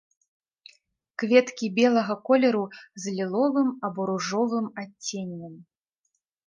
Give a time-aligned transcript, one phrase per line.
[1.23, 2.65] Кветкі белага колеру
[3.05, 5.55] з ліловым або ружовым адценнем.